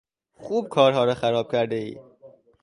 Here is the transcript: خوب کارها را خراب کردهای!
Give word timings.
خوب 0.33 0.67
کارها 0.67 1.03
را 1.05 1.13
خراب 1.13 1.51
کردهای! 1.51 1.99